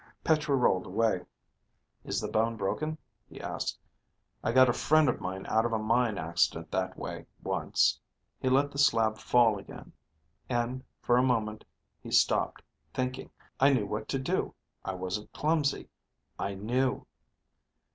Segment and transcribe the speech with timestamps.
[0.23, 1.21] Petra rolled away.
[2.05, 2.97] "Is the bone broken?"
[3.29, 3.77] he asked.
[4.43, 7.99] "I got a friend of mine out of a mine accident that way, once."
[8.39, 9.93] He let the slab fall again.
[10.49, 11.65] (And for a moment
[12.01, 12.63] he stopped,
[12.95, 13.29] thinking,
[13.59, 14.55] I knew what to do.
[14.83, 15.87] I wasn't clumsy,
[16.39, 17.05] I knew....)